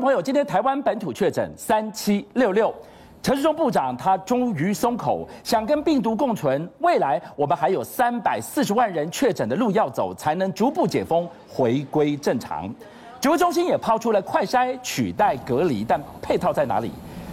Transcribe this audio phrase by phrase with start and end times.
[0.00, 2.72] 朋友，今天台湾本土确诊三七六六，
[3.22, 12.72] 陈时中部长他终于松口，想跟病毒共存，未来我们还有三百四十万人确诊的路要走，才能逐步解封，回归正常。
[13.20, 16.90] 指挥中心也抛出了快筛取代隔离，但配套在哪里？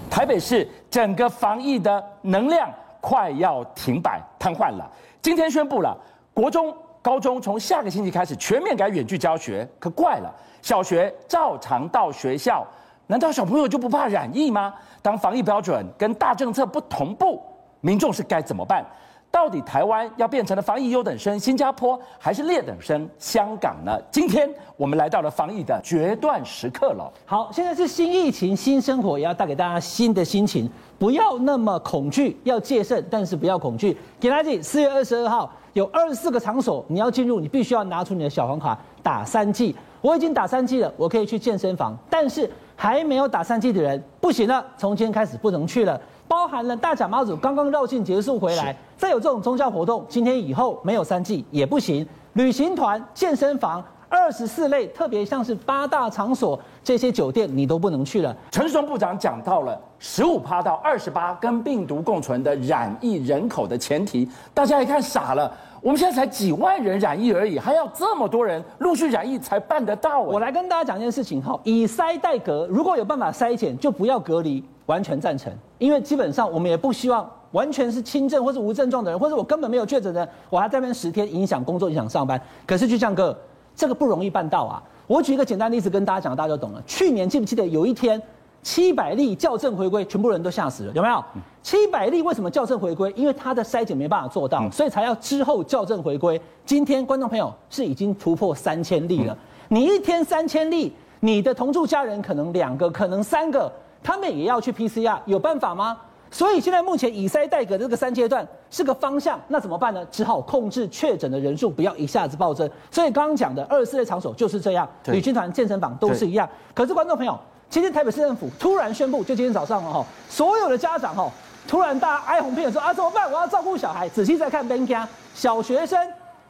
[0.09, 2.69] 台北市整个防疫的能量
[3.01, 4.89] 快要停摆瘫痪了。
[5.21, 5.97] 今天宣布了，
[6.33, 6.73] 国中、
[7.03, 10.33] 高中从下个星期开始全面改远距教学，可怪了。
[10.61, 12.65] 小学照常到学校，
[13.07, 14.73] 难道小朋友就不怕染疫吗？
[15.01, 17.43] 当防疫标准跟大政策不同步，
[17.81, 18.85] 民众是该怎么办？
[19.33, 23.99] 到底台湾要变成了防疫优等生新加坡，还是劣等生香港呢？
[24.11, 24.47] 今天
[24.77, 27.11] 我们来到了防疫的决断时刻了。
[27.25, 30.69] 好，现在是新疫情、新生活，也要带给大家新的心情，
[30.99, 33.97] 不要那么恐惧，要戒慎，但是不要恐惧。
[34.19, 39.75] 给大家四月二十二号有二十四个场所，你要进入，你必须要拿出你的小黄卡打三剂。
[39.99, 41.97] 我已经打三剂了，我可以去健身房。
[42.07, 45.99] 但是还没有打三剂的人不行了，从今天开始不能去了。
[46.27, 52.05] 包含了大甲妈祖刚刚绕境结束回来，再有这种宗教活动，今天以后没有三季也不行。
[52.33, 53.83] 旅行团、健身房、
[54.23, 58.33] 二十四类，特别像是八大场所这些酒店，你都不能去了。
[58.51, 65.53] 陈时中部长讲到了十五趴到二十八跟病毒共存的染疫人口的前提，大家一看傻了。
[65.81, 70.21] 我们现在才几万人染疫而已，还要这么多人陆续染疫才办得到。
[70.21, 75.51] 我来跟大家讲一件事情哈，以筛代隔，如果有办法筛检，就不要隔离，完全赞成。
[75.79, 82.41] 因为基本上我们也不希望完全是轻症或是无症状的人，或者我根本没有确诊的人，我还在那边十天影响工作、影响上班。
[82.65, 83.37] 可是就像哥，
[83.75, 84.81] 这个不容易办到啊。
[85.07, 86.81] 我举一个简单例子跟大家讲，大家就懂了。
[86.87, 88.21] 去年记不记得有一天？
[88.61, 91.21] 七百例校正回归，全部人都吓死了，有没有？
[91.61, 93.11] 七百例为什么校正回归？
[93.13, 96.39] 因为它的筛检没办法做到，所以才要之后校正回归。
[96.65, 99.37] 今天观众朋友是已经突破三千例了。
[99.67, 103.69] 你一天三千例，你的同住家人可能两个，可能三个，
[104.01, 105.97] 他们也要去 PCR，有办法吗？
[106.33, 110.05] 所以现在目前以塞代隔这个三阶段是个方向，那怎么办呢？
[110.11, 112.69] 只好控制确诊的人数，不要一下子暴增。
[112.91, 116.49] 所以刚刚讲的二十四类场所就是这样，旅行团、健身房都是一样。
[116.73, 117.39] 可是观众朋友。
[117.69, 121.27] 今天台北市政府突然宣布，就今天早上哈，所有的家长哈，
[121.67, 123.25] 突然大家哀鸿遍野说啊，怎么办？
[123.31, 124.07] 我要照顾小孩。
[124.07, 125.99] 仔细再看边家小学生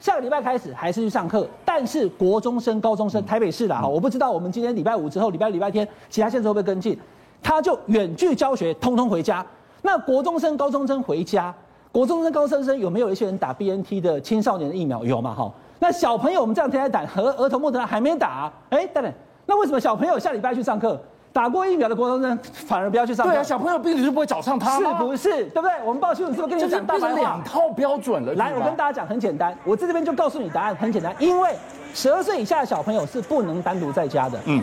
[0.01, 6.99] 下个礼拜开始还是去上课，但是国中生、高中生，台北市的哈，我不知道我们今天礼拜五之后，礼拜礼拜天其他县市会不会跟进？
[7.41, 9.45] 他就远距教学，通通回家。
[9.83, 11.53] 那国中生、高中生回家，
[11.91, 15.03] 国中生、高中生有没有一些人打 BNT 的青少年的疫苗？
[15.03, 15.51] 有嘛哈？
[15.77, 19.13] 那小朋友我们这样天天打，和儿童莫德纳还没打，哎，等等，
[19.45, 20.99] 那为什么小朋友下礼拜去上课？
[21.33, 23.31] 打过疫苗的国中生反而不要去上课。
[23.31, 24.99] 对啊，小朋友病毒就不会找上他吗？
[24.99, 25.29] 是不是？
[25.45, 25.71] 对不对？
[25.83, 27.15] 我们报新闻是不是跟你讲大白话？
[27.19, 28.33] 两套标准了。
[28.35, 31.49] 来，我跟大家讲很简单，我在这边就告诉你答案，很简单，因为
[31.93, 34.39] 十二岁以下的小朋友是不能单独在家的。
[34.45, 34.61] 嗯，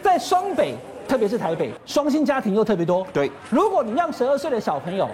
[0.00, 0.76] 在双北，
[1.12, 3.06] 特别是台北，双薪家庭又特别多。
[3.12, 5.06] 对，如果你让十二岁的小朋友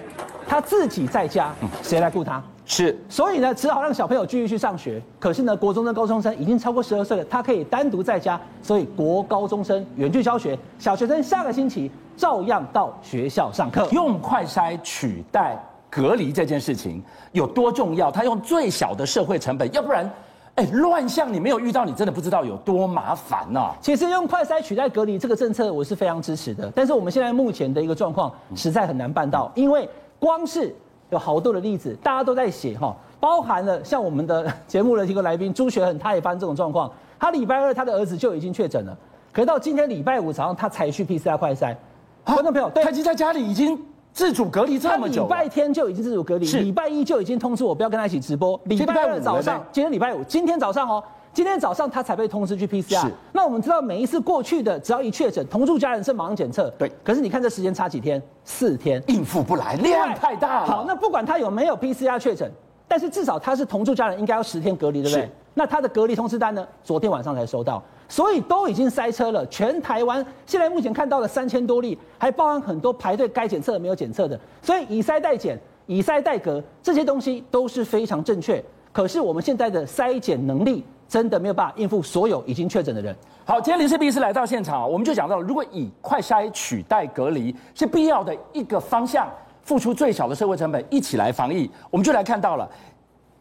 [0.47, 2.41] 他自己在家，谁来顾他？
[2.63, 5.01] 是，所以呢，只好让小朋友继续去上学。
[5.19, 13.85] 可是呢，国中生高中生已经超过十二岁了，他可以单独在家，所以国高中生远距教学，小学生下个星期照样到学校上课。
[13.91, 18.09] 用快筛取代隔离这件事情有多重要？
[18.09, 20.09] 他用最小的社会成本，要不然，
[20.59, 23.75] 哎，乱象你没有遇到，你真的不知道有多麻烦呐、啊。
[23.79, 26.69] 其实用快筛取代隔离这个政策，我是非常支持的。
[26.75, 29.87] 但是我们现在目前的一个状况，实在很难办到，因为
[30.19, 30.75] 光是。
[31.11, 36.91] 有好多的例子，大家都在写哈，包含了像我们的节目的一个来宾朱学恒，他也发生这种状况。
[37.17, 38.95] 他礼拜二他的儿子就已经确诊了，
[39.33, 41.75] 可是到今天礼拜五早上他才去 PCR 快筛。
[42.23, 43.75] 观众朋友，他已经在家里已经
[44.13, 48.59] 自主隔离这么久，礼拜天就已经自主隔离，礼拜一就已经通知我不要跟他一起直播。
[48.65, 51.03] 礼拜二早上，今天礼拜五，今天早上哦。
[51.31, 53.01] 今天早上他才被通知去 PCR。
[53.01, 53.07] 是。
[53.31, 56.73] 那我们知道每一次过去的，只要一确诊，同住家人是马上检测。
[56.77, 56.91] 对。
[57.03, 58.21] 可是你看这时间差几天？
[58.43, 59.01] 四天。
[59.07, 60.65] 应付不来，量太大了。
[60.65, 62.51] 好，那不管他有没有 PCR 确诊，
[62.87, 65.21] 但是至少他是同住家人，应该要十天隔离，对不对？
[65.21, 65.29] 是。
[65.53, 66.67] 那他的隔离通知单呢？
[66.83, 69.45] 昨天晚上才收到，所以都已经塞车了。
[69.47, 74.37] 全台湾现在目前看到了三千多例，还包含很多排队该检测的没有检测的。
[74.61, 78.61] 所以以筛代检、以筛代隔这些东西都是非常正确。
[78.91, 80.83] 可是我们现在的筛检能力。
[81.09, 83.15] 真的没有办法应付所有已经确诊的人。
[83.43, 89.27] 好，今天林氏璧医师来到现场，我们就讲到，如果以快筛取代隔离是必要的一个方向，
[89.63, 92.69] 付出最小的社会成本，一起来防疫，我们就来看到了，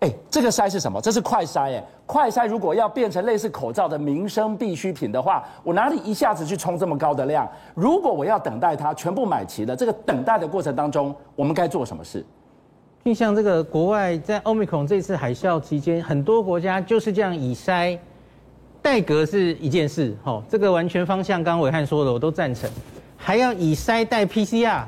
[0.01, 1.01] 哎，这个筛是什么？
[1.01, 7.49] 这是快筛，哎，快筛如果要变成类似口罩的民生必需品的话，我哪里一下子去冲这么高的量？
[7.75, 12.25] 如果我要等待它全部买齐了，这个等待的过程当中，我们该做什么事？
[13.05, 17.99] 就像这个国外在欧米孔这次海啸期间，很多国家就是这样以筛
[18.81, 22.71] 代隔是一件事，哦，这个完全方向，刚刚暐瀚说的我都赞成，
[23.17, 24.85] 还要以筛代 PCR，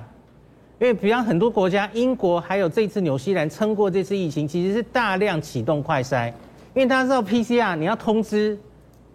[0.80, 6.28] 因为比方很多国家，英国还有这次纽西兰撑过这次疫情，其实是大量启动快筛，
[6.74, 8.58] 因为大家知道 PCR 你要通知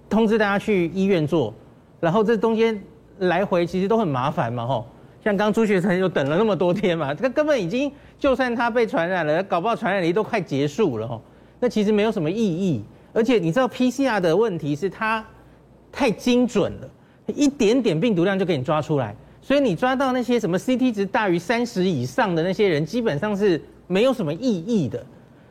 [0.07, 1.51] 通知大家去医院做，
[2.00, 2.79] 然后这中间
[3.17, 4.85] 来回其实都很麻烦嘛，吼，
[5.23, 11.19] 像刚朱学成就等了那么多天嘛，这个根本已经就算他被传染了，搞不好传染力都快结束了，吼，
[11.59, 12.83] 那其实没有什么意义。
[13.12, 15.25] 而且你知道 PCR 的问题是它
[15.91, 16.89] 太精准了，
[17.33, 19.15] 一点点病毒量就给你抓出来，
[19.45, 25.06] 所以你抓到那些什么 CT 值大于三十以上的那些人，基本上是没有什么意义的。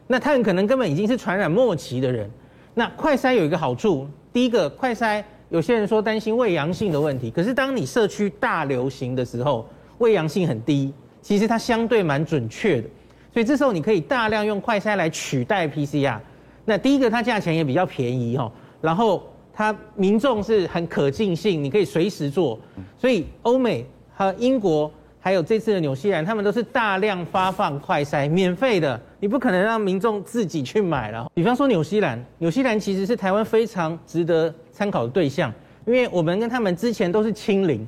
[0.09, 2.29] 那他很可能根本已经是传染末期的人。
[2.75, 9.65] 那快筛有一个好处，第一个快筛有些人说担心伪阳性的问题，可是当你社区大流行的时候，
[9.99, 10.93] 伪阳性很低，
[11.23, 12.89] 其实它相对蛮准确的，
[13.33, 16.19] 所以这时候你可以大量用快筛来取代 PCR。
[16.65, 18.51] 那第一个，它价钱也比较便宜哈，
[18.81, 19.23] 然后
[19.55, 22.59] 它民众是很可进性，你可以随时做，
[22.99, 24.91] 所以欧美和英国
[25.21, 31.31] 还有这次的纽西兰，他们都是大量发放快筛，免费的，你不可能让民众自己去买了。
[31.33, 35.53] 比方说纽西兰，纽西兰其实是台湾非常值得参考的对象，
[35.87, 37.87] 因为我们跟他们之前都是清零，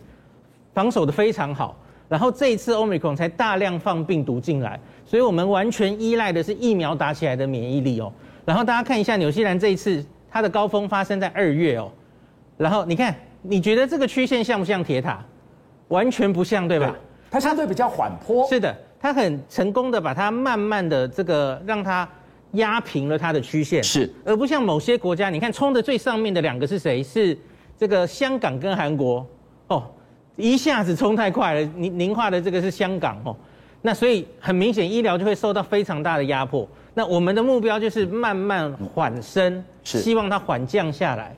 [0.73, 1.77] 防守的非常好，
[2.09, 8.12] 然后这一次 Omicron 才大量放病毒进来，所以我们完全依赖的是疫苗打起来的免疫力哦。
[8.45, 11.90] 然后大家看一下纽西兰这一次它的高峰发生在二月哦，
[12.56, 15.25] 然后你看，你觉得这个曲线像不像铁塔？
[15.88, 16.88] 完全不像，对吧？
[16.88, 16.99] 对，
[17.31, 18.46] 它相对比较缓坡。
[18.49, 22.08] 是的，它很成功的把它慢慢的这个让它
[22.52, 27.02] 压平了它的曲线，是，而不像某些国家，你看冲的最上面的两个是谁？
[27.02, 27.38] 是
[27.78, 29.25] 这个香港跟韩国
[29.69, 29.84] 哦，
[30.34, 31.61] 一下子冲太快了。
[31.76, 33.37] 您您画的这个是香港哦，
[33.87, 36.69] 那所以很明显医疗就会受到非常大的压迫。
[36.93, 41.37] 那我们的目标就是慢慢缓升，是希望它缓降下来，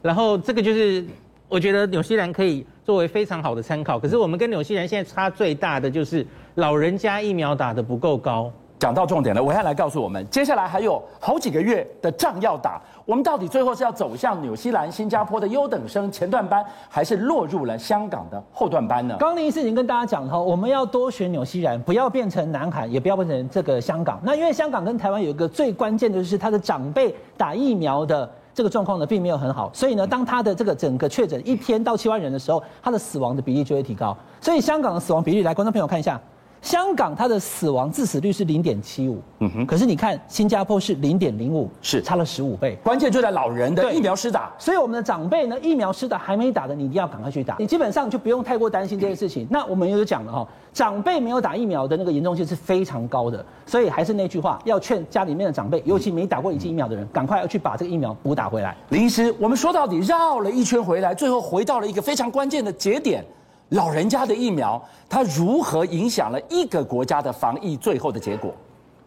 [0.00, 1.04] 然后这个就是
[1.46, 3.98] 我觉得纽西兰可以作为非常好的参考。
[3.98, 8.50] 可是我们跟纽西兰现在差最大的就是老人家疫苗打得不够高。
[8.80, 19.14] 讲到重点了，我要来告诉我们，接下来还有好几个月的仗要打，我们到底最后是要走向纽西兰、新加坡的优等生前段班，还是落入了香港的后段班呢？
[19.20, 24.18] 刚刚林医师已经跟大家讲了，我们要多学纽西兰，不要变成南韩，也不要变成这个香港。
[24.22, 34.16] 那因为香港跟台湾有一个最关键的就是它的长辈打疫苗的这个状况呢，并没有很好，所以呢，当它的这个整个确诊一天到七万人的时候，它的死亡的比例就会提高。
[34.40, 36.18] 所以香港的死亡比例，来观众朋友看一下。
[36.62, 42.76] 香港它的死亡致死率是零点七五，嗯哼，可是你看新加坡是零点零五，是差了十五倍。
[42.82, 47.56] 关键就在老人的疫苗施打，所以我们的长辈呢，疫苗施打还没打的，你一定要赶快去打。
[47.58, 49.46] 你基本上就不用太过担心这件事情。
[49.50, 58.76] 那我们也有讲了哈，长辈没有打疫苗的那个严重性是非常高的，所以还是那句话，要劝家里面的长辈，尤其没打过一剂疫苗的人，赶快要去把这个疫苗补打回来。
[58.90, 63.24] 林医师，我们说到底绕了一圈回来，最后回到了一个非常关键的节点。
[63.70, 68.54] 老人家的疫苗，它如何影响了一个国家的防疫最后的结果？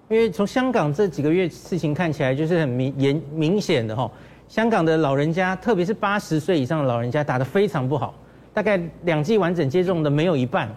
[0.10, 4.10] 因为从香港这几个月事情看起来，就是很明严明显的哈，
[4.48, 8.14] 香港的老人家，特别是八十岁以上的老人家，打得非常不好，
[8.54, 10.70] 大概两剂完整接种的没有一半，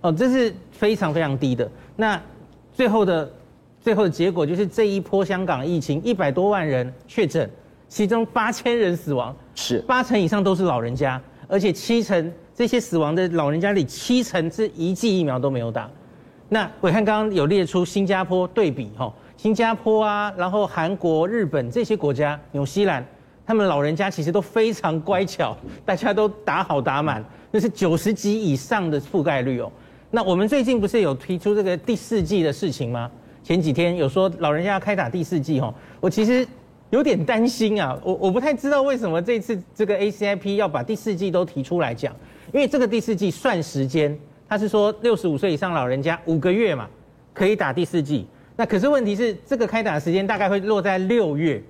[0.00, 1.68] 哦，这是非常非常低的。
[1.96, 2.20] 那
[2.72, 3.28] 最后的
[3.80, 7.50] 最后的结果就是这一波香港疫情，一百多万人确诊，
[7.88, 12.32] 其中八千人死亡，是八成以上都是老人家，而且七成。
[12.54, 15.90] 这些死亡的老人家里，七成是一剂疫苗都没有打。
[16.48, 23.04] 那我看刚刚有列出新加坡对比哈，新加坡啊，然后韩国、日本这些国家，纽西兰，
[23.44, 29.72] 他们老人家其实都非常乖巧， 大家都打好打满，那是九十几以上的覆盖率哦。
[30.10, 33.10] 那我们最近不是有提出这个第四季的事情吗？
[33.42, 36.46] 前几天有说老人家要开打第四季哈，我其实。
[36.90, 42.14] 有点担心啊，我我不太知道为什么这次这个 ACIP 要把第四季都提出来讲，
[42.52, 44.16] 因为这个第四季算时间，
[44.48, 46.88] 他是说六十五岁以上老人家五个月嘛，
[47.32, 48.26] 可以打第四季。
[48.56, 51.60] 那可是问题是，这个开打的时间大概会落在六月。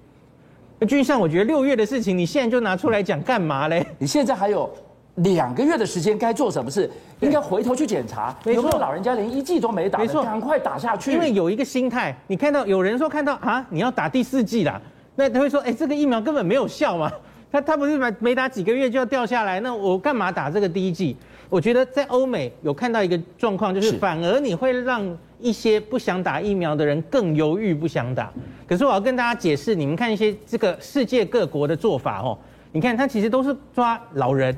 [0.79, 3.87] 那君上，我觉得六月的事情，你现在就拿出来讲干嘛嘞？
[3.99, 4.69] 你现在还有
[5.17, 6.91] 两个月的时间，该做什么事？
[7.21, 9.99] 应该回头去检查，有没有老人家连一季都没打？
[10.01, 11.13] 没错，赶快打下去。
[11.13, 14.79] 因为有一个心态，你看到有人说看到啊，你要打第四季啦。
[15.15, 17.11] 那他会说，哎，这个疫苗根本没有效嘛？
[17.55, 19.61] 他他不是没没打几个月就要掉下来？
[19.61, 21.17] 那我干嘛打这个第一剂？
[21.49, 28.33] 我觉得在欧美有看到一个状况，就是反而你会让一些不想打疫苗的人更犹豫不想打。
[28.67, 32.37] 可是我要跟大家解释，你们看一些这个世界各国的做法哦，
[32.73, 34.53] 你看他其实都是抓老人。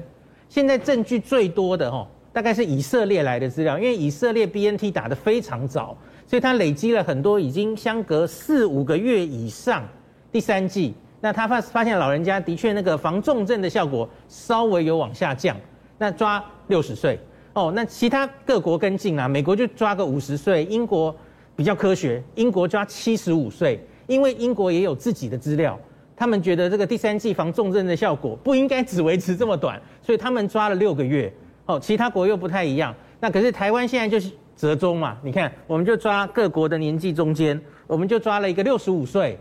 [0.49, 5.95] 现在证据最多的哦，大概是以色列来的资料，因为以色列 BNT 打得非常早，
[6.27, 9.87] 所以他累积了很多已经相隔四五个月以上。
[10.33, 10.95] 第三剂，
[11.27, 15.57] 那他发发现老人家的确那个防重症的效果稍微有往下降，
[15.99, 17.19] 那抓六十岁
[17.53, 21.13] 哦，那其他各国跟进啊，美国就抓个五十岁，英国
[21.57, 25.77] 比较科学，英国抓七十五岁，因为英国也有自己的资料，
[26.15, 31.33] 他们觉得这个第三剂防重症的效果不应该只维持这么短，所以他们抓了六个月
[31.65, 39.37] 哦，其他国又不太一样，那可是台湾现在就是折中嘛，你看我们就抓各国的年纪中间，我们就抓了一个六十五岁。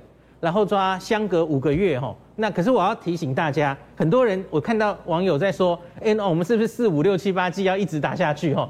[0.46, 8.70] 然后抓相隔五个月哈，那可是我要提醒大家，很多人我看到网友在说，哎，那我们是不是四五六七八季要一直打下去哈？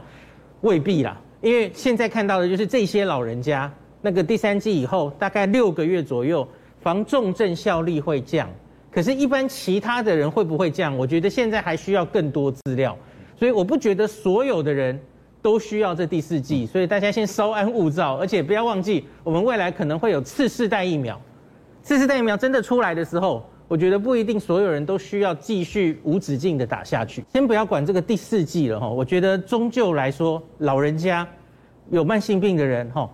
[0.61, 3.69] 未必啦，因为现在看到的就是这些老人家
[4.01, 6.47] 那个第三季以后，大概六个月左右，
[6.79, 8.49] 防重症效力会降。
[8.89, 10.97] 可是，一般其他的人会不会降？
[10.97, 12.97] 我觉得现在还需要更多资料，
[13.35, 14.97] 所以我不觉得所有的人
[15.41, 21.19] 都需要这第四季，所以大家先稍安勿躁，而且不要忘记，我们未来可能会有次世代疫苗。
[21.85, 27.23] 次世代疫苗真的出来的时候，我觉得不一定所有人都需要继续无止境的打下去。
[27.31, 31.27] 先不要管这个第四季了哈，我觉得终究来说，老人家
[31.91, 33.07] 有慢性病的人哈，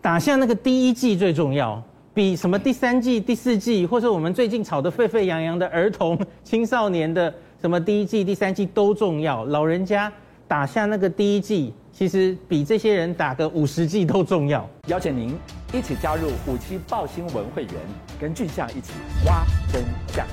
[0.00, 1.82] 打下那个第一季最重要，
[2.14, 7.30] 比什么第三季、第四季，或者我们最近吵得沸沸扬扬的儿童、青少年的
[7.60, 9.44] 什么第一季、第三季都重要。
[9.44, 10.10] 老人家
[10.48, 14.68] 打下那个第一季，其实比这些人打个五十剂都重要。
[14.86, 15.36] 邀请您
[15.72, 17.74] 一起加入五七报新闻会员，
[18.20, 18.92] 跟俊相一起
[19.26, 20.26] 挖真相。